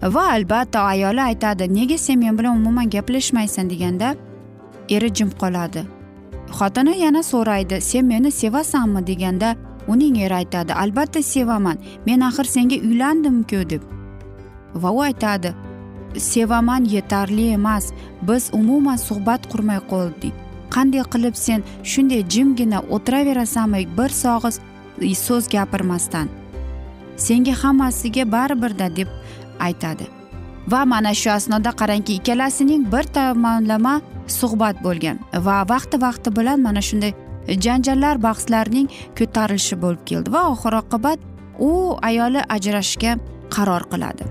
Va 0.04 0.24
albatta 0.32 0.80
ayoli 0.80 1.22
aytadi 1.22 1.74
nega 1.74 1.98
sen 1.98 2.20
men 2.20 2.38
bilan 2.38 2.58
umuman 2.58 2.90
gaplashmaysan 2.90 3.70
deganda 3.70 4.16
eri 4.90 5.10
jim 5.14 5.30
qoladi. 5.42 5.99
Xotini 6.58 6.98
yana 7.00 7.24
so'raydi 7.24 7.82
sen 7.82 8.06
meni 8.06 8.32
sevasanmi? 8.32 9.08
deganda 9.08 9.56
uning 9.88 10.18
eri 10.22 10.34
aytadi 10.34 10.74
albatta 10.74 11.24
sevaman. 11.24 11.78
Men 12.06 12.22
axir 12.22 12.46
senga 12.46 12.76
uylandimku 12.76 13.70
deb. 13.70 13.82
Va 14.76 14.92
u 14.92 15.02
aytadi 15.02 15.54
sevaman 16.18 16.86
yetarli 16.86 17.50
emas. 17.52 17.92
Biz 18.22 18.50
umuman 18.54 18.98
suhbat 18.98 19.42
qurmay 19.52 19.80
qoldik. 19.90 20.34
Qanday 20.70 21.04
qilib 21.14 21.36
sen 21.36 21.64
shunday 21.84 22.24
jimgina 22.34 22.80
o'tiraverasanmi? 22.96 23.88
Bir 23.98 24.10
sog'iz 24.10 24.60
so'z 25.26 25.50
gapirmasdan. 25.50 26.28
Senga 27.18 27.54
hammasiga 27.64 28.32
baribirda 28.32 28.96
deb 28.96 29.08
aytadi. 29.60 30.19
Va 30.72 30.82
mana 30.86 31.14
shu 31.22 31.30
asnoda 31.38 31.72
qarangki 31.82 32.14
ikkalasining 32.20 32.84
bir 32.94 33.06
tomonlama 33.16 33.96
suhbat 34.40 34.76
bo'lgan 34.86 35.18
va 35.48 35.58
vaqti 35.74 36.02
vaqti 36.06 36.30
bilan 36.38 36.60
mana 36.68 36.82
shunday 36.90 37.14
janjallar 37.66 38.16
bahslarning 38.28 38.88
ko'tarilishi 39.20 39.76
bo'lib 39.84 40.04
keldi 40.10 40.34
va 40.36 40.42
oxir 40.54 40.74
oqibat 40.84 41.20
u 41.60 41.72
ayoli 42.10 42.42
ajrashishga 42.56 43.18
qaror 43.56 43.84
qiladi. 43.92 44.26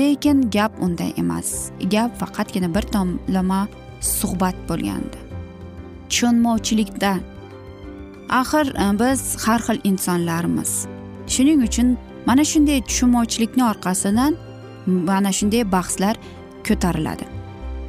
Lekin 0.00 0.50
gap 0.50 0.72
unday 0.82 1.12
emas 1.22 1.70
gap 1.92 2.10
faqatgina 2.20 2.68
bir 2.74 2.84
tomonlama 2.94 3.60
suhbat 4.00 4.56
bo'lgandi. 4.68 5.18
Tushunmovchilikda. 6.10 7.12
Axir 8.40 8.66
e, 8.84 8.86
biz 9.00 9.20
har 9.46 9.60
xil 9.66 9.78
insonlarmiz. 9.90 10.72
Shuning 11.34 11.62
uchun 11.68 11.96
mana 12.26 12.44
shunday 12.44 12.80
tushunmovchilikni 12.88 13.62
orqasidan 13.72 14.32
mana 14.86 15.32
shunday 15.32 15.72
bahslar 15.72 16.16
ko'tariladi. 16.68 17.24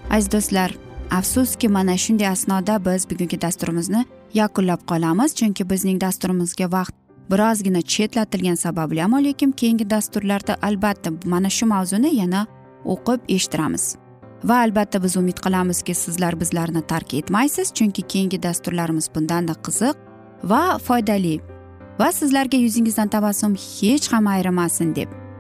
Aziz 0.10 0.32
do'stlar 0.32 0.72
afsuski 1.12 1.70
mana 1.70 1.98
shunday 1.98 2.28
asnoda 2.28 2.86
biz 2.86 3.10
bugungi 3.10 3.42
dasturimizni 3.42 4.06
yakunlab 4.34 4.82
qolamiz 4.92 5.36
chunki 5.36 5.70
bizning 5.70 6.02
dasturimizga 6.02 6.72
vaqt 6.72 6.96
birozgina 7.32 7.82
chetlatilgani 7.82 8.58
sababli 8.58 9.04
ammo 9.04 9.24
lekin 9.24 9.52
keyingi 9.52 9.90
dasturlarda 9.90 10.58
albatta 10.62 11.12
mana 11.26 11.50
shu 11.50 11.66
mavzuni 11.66 12.16
yana 12.16 12.48
o'qib 12.86 13.20
eshittiramiz. 13.36 13.96
Va 14.44 14.58
albatta 14.66 15.04
biz 15.04 15.18
umid 15.18 15.40
qilamizki 15.46 15.94
sizlar 15.96 16.40
bizlarni 16.40 16.82
tark 16.82 17.14
etmaysiz 17.14 17.74
chunki 17.74 18.02
keyingi 18.02 18.44
dasturlarimiz 18.44 19.10
bundanda 19.16 19.54
qiziq 19.66 19.96
va 20.44 20.78
foydali. 20.78 21.40
Va 22.00 22.12
sizlarga 22.12 22.58
yuzingizdan 22.58 23.08
tabassum 23.08 23.56
hech 23.56 24.12
ham 24.14 24.28
ayrimasin 24.28 24.96
deb 24.96 25.27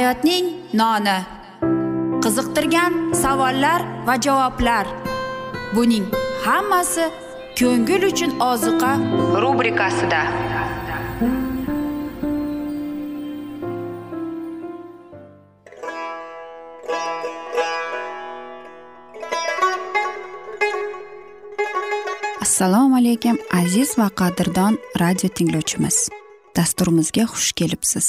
Hayotning 0.00 0.46
noni. 0.80 1.18
Qiziqtirgan 2.24 2.92
savollar 3.22 3.80
va 4.06 4.14
javoblar. 4.26 4.86
Buning 5.74 6.06
hammasi 6.44 7.04
ko'ngil 7.58 8.02
uchun 8.10 8.32
oziqa 8.50 8.92
rubrikasida. 9.42 10.22
Assalomu 22.44 22.96
alaykum 23.02 23.36
aziz 23.60 23.98
va 24.00 24.08
qadrdon 24.20 24.74
radio 25.02 25.28
tinglovchimiz. 25.36 26.08
Dasturimizga 26.56 27.24
xush 27.32 27.52
kelibsiz. 27.58 28.08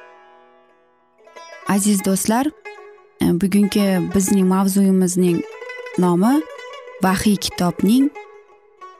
Aziz 1.71 2.05
do'stlar 2.05 2.45
e, 3.21 3.25
bugungi 3.41 3.85
bizning 4.15 4.47
mavzuyimizning 4.47 5.39
nomi 5.97 6.33
vahiy 7.03 7.37
kitobning 7.45 8.09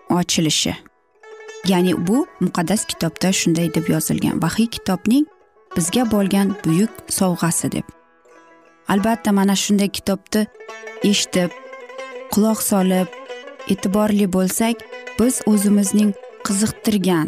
ochilishi. 0.10 0.76
Ya'ni 1.68 2.08
bu 2.08 2.28
muqaddas 2.40 2.86
kitobda 2.92 3.32
shunday 3.40 3.74
deb 3.76 3.90
yozilgan. 3.94 4.42
Vahiy 4.42 4.68
kitobning 4.76 5.26
bizga 5.76 6.04
bo'lgan 6.12 6.56
buyuk 6.66 6.94
sovg'asi 7.18 7.72
deb. 7.72 7.86
Albatta 8.88 9.32
mana 9.32 9.56
shunday 9.56 9.90
kitobni 9.98 10.48
eshitib 11.04 11.52
quloq 12.34 12.60
solib 12.72 13.08
e'tiborli 13.72 14.28
bo'lsak 14.36 14.76
biz 15.20 15.42
o'zimizning 15.52 16.12
qiziqtirgan 16.48 17.28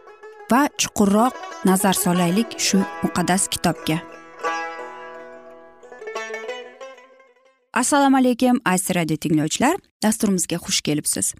va 0.51 0.67
chuqurroq 0.77 1.33
nazar 1.65 1.93
solaylik 1.93 2.59
shu 2.59 2.77
muqaddas 3.03 3.47
kitobga. 3.53 3.97
Assalomu 7.73 8.17
alaykum 8.17 8.59
aziz 8.65 8.95
radio 8.95 9.17
tinglovchilar. 9.17 9.75
Dasturimizga 10.03 10.57
xush 10.65 10.81
kelibsiz. 10.81 11.33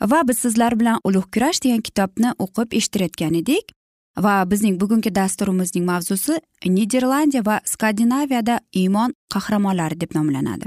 Va 0.00 0.22
biz 0.28 0.38
sizlar 0.38 0.80
bilan 0.80 1.00
ulug' 1.04 1.30
kurash 1.34 1.62
degan 1.64 1.82
kitobni 1.88 2.30
o'qib 2.44 2.76
eshittirayotgan 2.78 3.34
edik. 3.42 3.74
Va 4.18 4.34
bizning 4.50 4.80
bugungi 4.80 5.14
dasturimizning 5.14 5.84
mavzusi 5.86 6.38
niderlandiya 6.66 7.42
va 7.46 7.60
skandinaviyada 7.64 8.60
iymon 8.72 9.14
qahramonlari 9.34 10.00
deb 10.00 10.14
nomlanadi. 10.14 10.66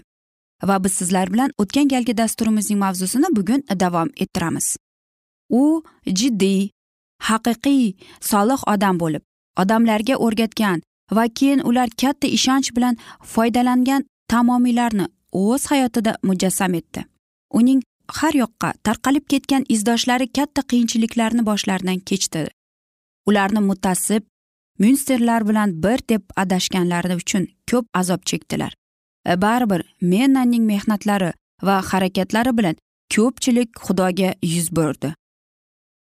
Va 0.64 0.84
biz 0.84 0.94
sizlar 1.00 1.34
bilan 1.34 1.52
o'tgan 1.58 1.88
galgi 1.88 2.18
dasturimizning 2.18 2.80
mavzusini 2.80 3.36
bugun 3.36 3.64
davom 3.80 4.10
ettiramiz. 4.18 4.78
U 5.50 5.84
jiddiy 6.06 6.75
haqiqiy 7.30 7.96
solih 8.32 8.62
odam 8.74 9.00
bo'lib 9.00 9.24
odamlarga 9.62 10.16
o'rgatgan 10.26 10.82
va 11.12 11.26
keyin 11.40 11.62
ular 11.70 11.90
katta 12.02 12.28
ishonch 12.38 12.70
bilan 12.76 12.96
foydalangan 13.34 14.06
tamomiylarni 14.32 15.06
o'z 15.32 15.66
hayotida 15.72 16.16
mujassam 16.24 16.74
etdi. 16.74 17.06
Uning 17.60 17.82
har 18.20 18.34
yoqqa 18.44 18.74
tarqalib 18.84 19.26
ketgan 19.34 19.66
izdoshlari 19.76 20.28
katta 20.38 20.62
qiyinchiliklarni 20.72 21.46
boshlaridan 21.50 22.00
kechdi. 22.10 22.48
Ularni 23.30 23.62
mutassib 23.70 24.24
myunsterlar 24.80 25.48
bilan 25.50 25.84
bir 25.84 26.00
deb 26.10 26.24
adashganlari 26.36 27.16
uchun 27.16 27.48
ko'p 27.72 27.86
azob 27.94 28.22
chekdilar. 28.30 28.74
E, 29.26 29.42
baribir 29.42 29.82
mennaning 30.02 30.66
mehnatlari 30.72 31.32
va 31.62 31.82
harakatlari 31.92 32.58
bilan 32.58 32.76
ko'pchilik 33.16 33.70
xudoga 33.86 34.34
yuz 34.54 34.68
burdi. 34.76 35.14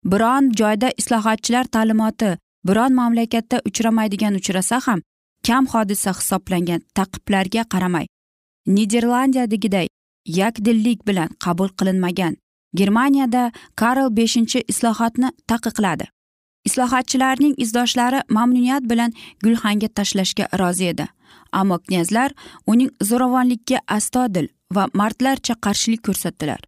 Biron 0.04 0.52
joyda 0.60 0.88
islohotchilar 1.00 1.64
ta'limoti 1.64 2.30
biron 2.68 2.92
mamlakatda 3.00 3.60
uchramaydigan 3.68 4.34
uchrasa 4.40 4.80
ham 4.86 5.00
kam 5.46 5.66
hodisa 5.66 6.12
hisoblangan 6.18 6.80
taqiblarga 6.98 7.62
qaramay 7.72 8.06
niderlandiyadagiday 8.76 9.86
yakdillik 10.40 11.06
bilan 11.08 11.28
qabul 11.44 11.68
qilinmagan 11.78 12.34
germaniyada 12.74 13.52
karl 13.76 14.16
beshinchi 14.16 14.64
islohotni 14.68 15.30
taqiqladi. 15.48 16.04
Islohotchilarning 16.64 17.54
izdoshlari 17.64 18.20
mamnuniyat 18.28 18.82
bilan 18.90 19.12
gulxanga 19.44 19.88
tashlashga 19.88 20.44
rozi 20.58 20.86
edi 20.92 21.06
ammo 21.52 21.78
knyazlar 21.78 22.30
uning 22.66 22.90
zo'ravonlikka 23.08 23.78
astodil 23.96 24.48
va 24.74 24.88
mardlarcha 25.00 25.54
qarshilik 25.64 26.02
ko'rsatdilar. 26.06 26.60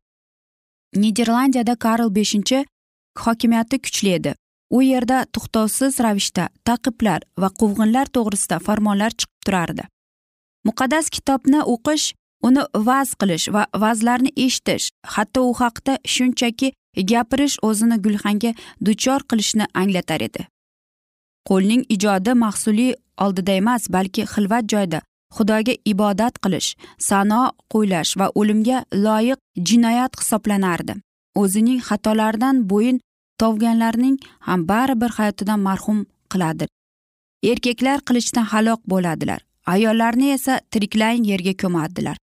Niderlandiyada 1.02 1.74
karl 1.74 2.14
beshinchi 2.18 2.64
hokimiyati 3.24 3.78
kuchli 3.84 4.12
edi. 4.18 4.34
U 4.70 4.82
yerda 4.82 5.18
to'xtovsiz 5.34 6.00
ravishda 6.04 6.48
taqiblar 6.68 7.20
va 7.42 7.48
quvg'inlar 7.60 8.06
to'g'risida 8.16 8.58
farmonlar 8.66 9.12
chiqib 9.18 9.42
turardi. 9.46 9.84
Muqaddas 10.66 11.10
kitobni 11.16 11.60
o'qish 11.74 12.06
uni 12.48 12.62
vaz 12.88 13.14
qilish 13.20 13.46
va 13.54 13.62
vazlarni 13.84 14.32
eshitish 14.46 14.90
hatto 15.14 15.40
u 15.50 15.54
haqda 15.62 15.98
shunchaki 16.14 16.72
gapirish 17.12 17.56
o'zini 17.68 17.96
gulxanga 18.04 18.52
duchor 18.86 19.20
qilishni 19.30 19.66
anglatar 19.82 20.20
edi. 20.28 20.46
Qo'lning 21.48 21.82
ijodi 21.94 22.32
mahsuli 22.44 22.88
oldida 23.24 23.52
emas 23.62 23.82
balki 23.96 24.22
xilvat 24.32 24.64
joyda 24.72 25.00
xudoga 25.36 25.74
ibodat 25.92 26.34
qilish 26.44 26.68
sano 27.08 27.42
qo'ylash 27.72 28.12
va 28.20 28.26
o'limga 28.40 28.78
loyiq 29.06 29.38
jinoyat 29.68 30.12
hisoblanardi. 30.20 30.94
O'zining 31.40 31.80
xatolaridan 31.88 32.56
bo'yin 32.70 33.00
tovganlarning 33.40 34.16
ham 34.46 34.68
baribir 34.68 35.10
hayotidan 35.18 35.60
marhum 35.60 35.98
qiladi 36.32 36.66
erkaklar 37.52 37.98
qilichdan 38.08 38.46
halok 38.52 38.80
bo'ladilar. 38.92 39.40
Ayollarni 39.66 40.30
esa 40.32 40.60
tiriklayin 40.70 41.24
yerga 41.24 41.52
ko'madilar 41.62 42.16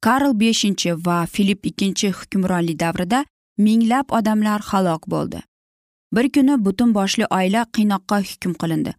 karl 0.00 0.32
beshinchi 0.40 0.94
va 1.06 1.26
filipp 1.26 1.66
ikkinchi 1.70 2.10
hukmronlik 2.18 2.78
davrida 2.80 3.24
minglab 3.66 4.06
odamlar 4.18 4.60
halok 4.70 5.08
bo'ldi. 5.14 5.40
Bir 6.14 6.26
kuni 6.32 6.54
butun 6.64 6.94
boshli 6.94 7.26
oila 7.38 7.66
qiynoqqa 7.76 8.18
hukm 8.30 8.52
qilindi. 8.60 8.94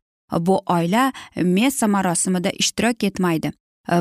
Bu 0.47 0.55
oila 0.75 1.11
messa 1.55 1.87
marosimida 1.87 2.51
ishtirok 2.61 3.03
etmaydi 3.09 3.51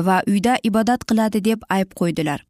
va 0.07 0.21
uyda 0.27 0.57
ibodat 0.63 1.05
qiladi 1.09 1.45
deb 1.45 1.59
ayb 1.69 1.89
qo'ydilar. 1.99 2.45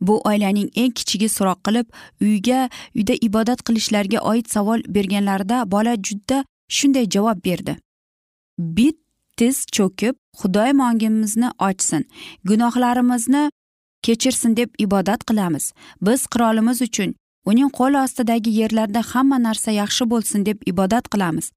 Bu 0.00 0.20
oilaning 0.28 0.70
eng 0.76 0.92
kichigi 0.98 1.28
so'roq 1.28 1.60
qilib 1.66 1.86
uyga 2.20 2.68
uyda 2.94 3.14
ibodat 3.28 3.62
qilishlariga 3.66 4.20
oid 4.20 4.46
savol 4.54 4.80
berganlarida 4.88 5.70
bola 5.70 5.94
juda 5.96 6.44
shunday 6.68 7.06
javob 7.14 7.44
berdi. 7.44 7.76
Bit 8.58 8.98
tiz 9.36 9.66
cho'kib 9.76 10.14
xudoyim 10.40 10.80
ongimizni 10.88 11.48
ochsin 11.68 12.02
gunohlarimizni 12.44 13.50
kechirsin 14.02 14.56
deb 14.56 14.70
ibodat 14.78 15.24
qilamiz. 15.28 15.72
Biz 16.06 16.26
qirolimiz 16.26 16.82
uchun 16.82 17.14
uning 17.50 17.70
qo'l 17.78 17.94
ostidagi 18.04 18.50
yerlarda 18.60 19.00
hamma 19.12 19.38
narsa 19.46 19.70
yaxshi 19.70 20.04
bo'lsin 20.12 20.46
deb 20.48 20.58
ibodat 20.72 21.08
qilamiz. 21.12 21.50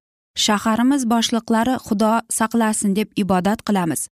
Shaharimiz 0.46 1.04
boshliqlari 1.14 1.76
xudo 1.88 2.14
saqlasin 2.38 2.96
deb 2.96 3.10
ibodat 3.24 3.60
qilamiz. 3.68 4.08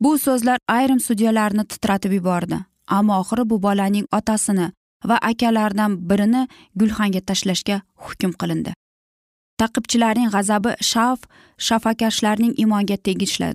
Bu 0.00 0.18
so'zlar 0.18 0.58
ayrim 0.68 1.00
sudyalarni 1.00 1.64
titratib 1.72 2.12
yubordi. 2.18 2.58
Ammo 2.86 3.18
oxiri 3.20 3.44
bu 3.50 3.62
bolaning 3.62 4.06
otasini 4.18 4.66
va 5.08 5.16
akalaridan 5.30 5.92
birini 6.10 6.42
gulxanga 6.78 7.20
tashlashga 7.28 7.76
hukm 8.04 8.32
qilindi. 8.40 8.72
Taqibchilarning 9.60 10.30
g'azabi 10.34 10.72
shaf 10.90 11.18
shafakashlarning 11.66 12.54
imonga 12.64 12.96
tegishli. 12.96 13.52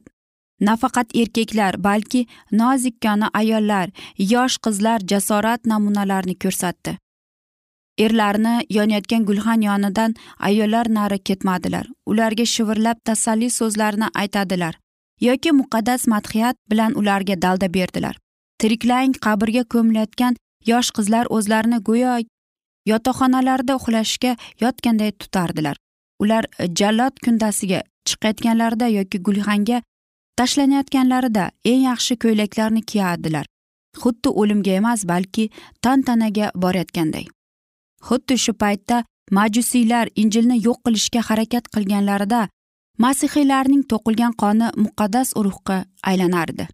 Nafaqat 0.67 1.07
erkaklar 1.21 1.73
balki 1.87 2.21
nozikkona 2.51 3.27
ayollar 3.33 3.87
yosh 4.33 4.57
qizlar 4.63 4.99
jasorat 5.11 5.61
namunalarini 5.71 6.35
ko'rsatdi. 6.43 6.97
Erlarni 8.05 8.55
yonayotgan 8.77 9.23
gulxan 9.29 9.61
yonidan 9.69 10.15
ayollar 10.49 10.87
nari 10.97 11.19
ketmadilar. 11.27 11.85
Ularga 12.05 12.45
shivirlab 12.45 12.97
tasalli 13.05 13.49
so'zlarini 13.59 14.07
aytadilar 14.21 14.75
yoki 15.21 15.51
muqaddas 15.51 16.07
madhiyat 16.07 16.55
bilan 16.71 16.93
ularga 16.93 17.41
dalda 17.41 17.73
berdilar. 17.73 18.15
Tiriklang 18.61 19.13
qabrga 19.25 19.63
ko'milayotgan 19.73 20.37
yosh 20.71 20.89
qizlar 20.97 21.25
o'zlarini 21.37 21.79
go'yo 21.89 22.13
yotoqxonalarida 22.91 23.73
uxlashga 23.79 24.31
yotganday 24.63 25.11
tutardilar. 25.21 25.75
Ular 26.23 26.43
e, 26.59 26.67
jallod 26.79 27.15
kundasiga 27.25 27.81
chiqayotganlarida 28.07 28.87
yoki 28.97 29.17
gulxanga 29.27 29.81
tashlanayotganlarida 30.39 31.43
eng 31.71 31.83
yaxshi 31.89 32.17
ko'ylaklarni 32.23 32.81
kiyadilar 32.91 33.45
xuddi 34.01 34.29
o'limga 34.41 34.73
emas 34.79 35.05
balki 35.11 35.49
tantanaga 35.83 36.51
borayotganday. 36.63 37.25
Xuddi 38.07 38.37
shu 38.43 38.53
paytda 38.63 39.03
majusiylar 39.37 40.05
injilni 40.21 40.57
yo'q 40.67 40.79
qilishga 40.85 41.21
harakat 41.29 41.69
qilganlarida 41.75 42.41
masihiylarning 43.03 43.83
to'qilgan 43.91 44.33
qoni 44.41 44.67
muqaddas 44.83 45.33
urug'ga 45.39 45.77
aylanardi. 46.09 46.67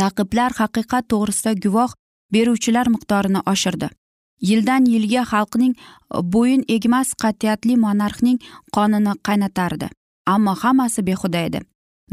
Taqiblar 0.00 0.52
haqiqat 0.60 1.04
to'g'risida 1.12 1.52
guvoh 1.64 1.90
beruvchilar 2.32 2.86
miqdorini 2.94 3.40
oshirdi. 3.52 3.88
Yildan 4.48 4.84
yilga 4.92 5.22
xalqning 5.32 5.74
bo'yin 6.34 6.62
egmas 6.76 7.08
qat'iyatli 7.22 7.74
monarxning 7.84 8.38
qonini 8.76 9.12
qaynatardi. 9.26 9.88
Ammo 10.34 10.54
hammasi 10.62 11.02
behuda 11.08 11.40
edi. 11.48 11.60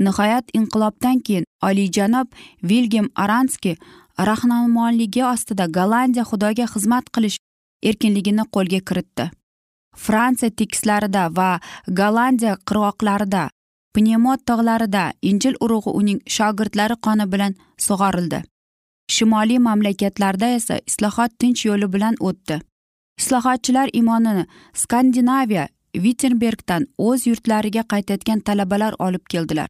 Nihoyat 0.06 0.46
inqilobdan 0.58 1.20
keyin 1.26 1.46
oliyjanob 1.68 2.28
vilgem 2.70 3.08
aranski 3.24 3.74
rahnamonligi 4.30 5.24
ostida 5.34 5.66
gollandiya 5.78 6.24
xudoga 6.32 6.66
xizmat 6.74 7.06
qilish 7.16 7.38
erkinligini 7.90 8.44
qo'lga 8.56 8.80
kiritdi. 8.88 9.26
Fransiya 10.06 10.50
tekislarida 10.60 11.24
va 11.38 11.50
gollandiya 12.00 12.54
qirg'oqlarida 12.68 13.44
pnemot 13.96 14.42
tog'larida 14.50 15.04
injil 15.30 15.56
urug'i 15.66 15.92
uning 16.00 16.20
shogirdlari 16.38 16.96
qoni 17.06 17.26
bilan 17.34 17.54
sug'orildi. 17.88 18.40
Shimoliy 19.16 19.60
mamlakatlarda 19.68 20.48
esa 20.58 20.80
islohot 20.90 21.32
tinch 21.40 21.66
yo'li 21.68 21.88
bilan 21.94 22.16
o'tdi. 22.30 22.60
Islohotchilar 23.22 23.90
imonini 24.02 24.46
skandinaviya 24.82 25.68
vitenbergdan 26.06 26.88
o'z 27.08 27.28
yurtlariga 27.30 27.84
qaytayotgan 27.94 28.40
talabalar 28.48 28.94
olib 29.00 29.26
keldilar. 29.34 29.68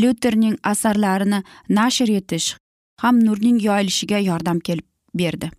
Lyuterning 0.00 0.56
asarlarini 0.72 1.42
nashr 1.68 2.10
etish 2.18 2.56
ham 3.02 3.20
nurning 3.26 3.58
yoyilishiga 3.68 4.18
yordam 4.18 4.58
kelib 4.60 4.86
berdi. 5.14 5.50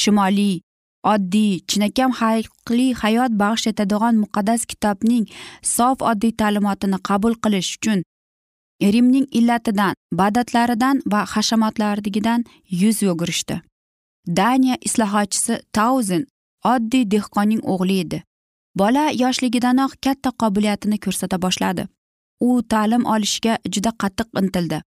Shimoliy 0.00 0.60
oddiy 1.12 1.52
chinakam 1.70 2.10
haqiqiy 2.20 2.90
hayot 3.02 3.32
bag'sh 3.42 3.66
etadigan 3.72 4.14
muqaddas 4.22 4.62
kitobning 4.70 5.24
sof 5.76 5.98
oddiy 6.10 6.32
ta'limotini 6.40 6.98
qabul 7.08 7.34
qilish 7.44 7.70
uchun 7.78 8.04
rimning 8.94 9.26
illatidan 9.38 9.94
badatlaridan 10.20 10.96
va 11.12 11.20
hashamotlarigidan 11.34 12.40
yuz 12.82 12.98
o'girishdi 13.12 13.56
daniya 14.26 14.76
islohotchisi 14.88 15.54
tauzen 15.72 16.26
oddiy 16.72 17.04
dehqonning 17.10 17.62
o'g'li 17.72 17.98
edi. 18.04 18.22
Bola 18.80 19.04
yoshligidanoq 19.22 19.92
katta 20.04 20.30
qobiliyatini 20.42 20.98
ko'rsata 21.04 21.36
boshladi. 21.44 21.86
U 22.48 22.50
ta'lim 22.72 23.04
olishga 23.14 23.54
juda 23.74 23.92
qattiq 24.02 24.28
intildi 24.40 24.82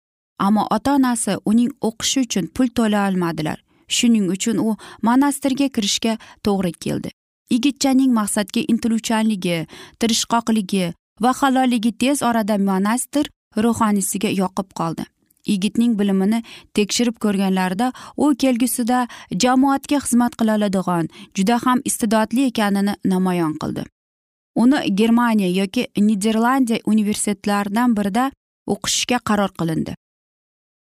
ammo 0.46 0.64
ota 0.76 0.96
onasi 0.98 1.38
uning 1.52 1.72
o'qishi 1.90 2.26
uchun 2.26 2.46
pul 2.56 2.68
to'la 2.78 3.08
olmadilar. 3.10 3.58
Shuning 3.90 4.30
uchun 4.36 4.58
u 4.58 4.76
monastirga 5.08 5.68
kirishga 5.76 6.18
to'g'ri 6.46 6.72
keldi. 6.86 7.10
Yigitchaning 7.52 8.12
maqsadga 8.20 8.62
intiluvchanligi 8.74 9.58
tirishqoqligi 10.00 10.94
va 11.24 11.32
halolligi 11.42 11.92
tez 12.02 12.24
orada 12.30 12.58
monastir 12.58 13.30
ruhoniysiga 13.64 14.30
yoqib 14.42 14.74
qoldi. 14.80 15.06
Yigitning 15.48 15.94
bilimini 16.00 16.44
tekshirib 16.76 17.20
ko'rganlarida 17.24 17.92
u 18.18 18.34
kelgusida 18.44 19.08
jamoatga 19.44 20.00
xizmat 20.06 20.34
qila 20.40 20.58
oladigan 20.60 21.08
juda 21.38 21.60
ham 21.66 21.84
iste'dodli 21.90 22.50
ekanini 22.52 22.96
namoyon 23.14 23.54
qildi. 23.62 23.86
Uni 24.64 24.80
germaniya 25.00 25.50
yoki 25.62 25.88
niderlandiya 26.10 26.84
universitetlaridan 26.92 27.96
birida 27.98 28.32
o'qishga 28.74 29.20
qaror 29.30 29.52
qilindi. 29.60 29.96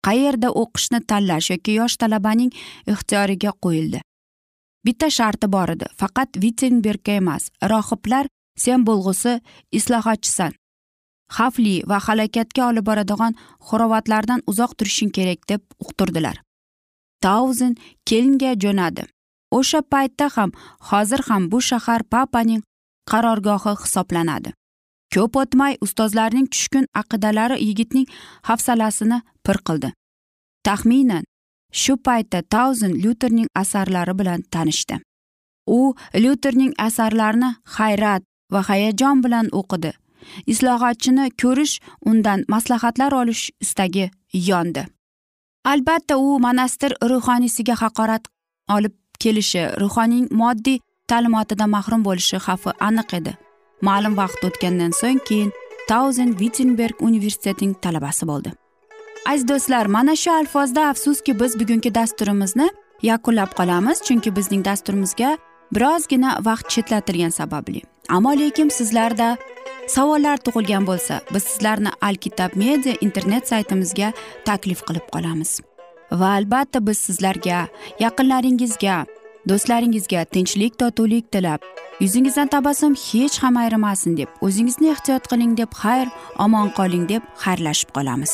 Qayerda 0.05 0.49
o'qishni 0.61 0.99
tanlash 1.09 1.51
yoki 1.53 1.77
yosh 1.79 1.95
talabaning 2.01 2.51
ixtiyoriga 2.93 3.51
qo'yildi. 3.65 3.99
Bitta 4.85 5.09
sharti 5.17 5.47
bor 5.55 5.73
edi 5.75 5.87
faqat 6.01 6.37
vitsenbergga 6.43 7.17
emas 7.21 7.49
rohiblar 7.71 8.25
sen 8.63 8.85
bo'lg'usi 8.87 9.33
islohotchisan. 9.79 10.53
Xavfli 11.35 11.75
va 11.89 11.97
halokatga 12.07 12.67
olib 12.69 12.85
boradigan 12.89 13.33
xurovatlardan 13.67 14.45
uzoq 14.51 14.77
turishing 14.77 15.11
kerak 15.17 15.49
deb 15.51 15.61
uqtirdilar. 15.83 16.37
Tauzen 17.23 17.73
kelinga 18.09 18.51
jo'nadi. 18.63 19.07
O'sha 19.57 19.81
paytda 19.93 20.27
ham 20.35 20.51
hozir 20.89 21.21
ham 21.29 21.49
bu 21.51 21.61
shahar 21.69 22.01
papaning 22.13 22.61
qarorgohi 23.11 23.73
hisoblanadi. 23.81 24.53
Ko'p 25.13 25.37
o'tmay 25.41 25.73
ustozlarning 25.85 26.47
tushkun 26.53 26.85
aqidalari 27.01 27.57
yigitning 27.67 28.07
hafsalasini 28.49 29.21
pir 29.45 29.57
qildi. 29.67 29.89
Taxminan 30.67 31.23
shu 31.81 31.93
paytda 32.05 32.41
tauzen 32.55 32.93
lyuterning 33.03 33.49
asarlari 33.61 34.13
bilan 34.19 34.41
tanishdi. 34.53 34.95
U 35.67 35.95
lyuterning 36.23 36.73
asarlarini 36.87 37.49
hayrat 37.77 38.23
va 38.51 38.61
hayajon 38.69 39.23
bilan 39.23 39.47
o'qidi. 39.59 39.91
Islohotchini 40.51 41.25
ko'rish 41.41 41.79
undan 42.09 42.45
maslahatlar 42.47 43.11
olish 43.21 43.43
istagi 43.61 44.09
yondi. 44.33 44.85
Albatta 45.71 46.17
u 46.17 46.39
monastir 46.39 46.91
ruhoniysiga 47.11 47.75
haqorat 47.81 48.23
olib 48.75 48.95
kelishi 49.19 49.63
ruhoniyning 49.81 50.27
moddiy 50.41 50.79
ta'limotidan 51.09 51.69
mahrum 51.69 52.01
bo'lishi 52.07 52.37
xavfi 52.47 52.71
aniq 52.87 53.15
edi. 53.19 53.33
Ma'lum 53.87 54.13
vaqt 54.21 54.45
o'tgandan 54.47 54.93
so'ng 55.01 55.21
keyin 55.27 55.51
tauzen 55.89 56.29
vittenberg 56.39 57.01
universitetining 57.07 57.73
talabasi 57.85 58.27
bo'ldi. 58.31 58.51
Aziz 59.25 59.47
do'stlar 59.47 59.85
mana 59.85 60.15
shu 60.15 60.31
alfozda 60.31 60.87
afsuski 60.89 61.39
biz 61.39 61.59
bugungi 61.59 61.95
dasturimizni 61.95 62.69
yakunlab 63.01 63.51
qolamiz 63.59 63.97
chunki 64.07 64.35
bizning 64.35 64.65
dasturimizga 64.65 65.37
birozgina 65.75 66.31
vaqt 66.47 66.69
chetlatilgani 66.69 67.31
sababli. 67.31 67.81
Ammo 68.09 68.31
lekin 68.39 68.69
sizlarda 68.69 69.37
savollar 69.87 70.37
tug'ilgan 70.37 70.87
bo'lsa 70.89 71.21
biz 71.33 71.43
sizlarni 71.43 71.91
alkitab 72.01 72.51
media 72.55 72.93
internet 73.01 73.47
saytimizga 73.47 74.13
taklif 74.45 74.81
qilib 74.87 75.07
qolamiz. 75.15 75.51
Va 76.11 76.29
albatta 76.37 76.87
biz 76.87 76.97
sizlarga 76.97 77.67
yaqinlaringizga 77.99 79.05
do'stlaringizga 79.49 80.25
tinchlik 80.25 80.77
totuvlik 80.81 81.31
tilab 81.31 81.61
yuzingizdan 81.99 82.47
tabassum 82.47 82.93
hech 83.07 83.37
ham 83.43 83.57
ayrimasin 83.57 84.17
deb 84.17 84.29
o'zingizni 84.45 84.87
ehtiyot 84.95 85.27
qiling 85.31 85.57
deb 85.57 85.71
xayr 85.81 86.07
omon 86.45 86.69
qoling 86.77 87.09
deb 87.09 87.23
xayrlashib 87.43 87.89
qolamiz. 87.97 88.33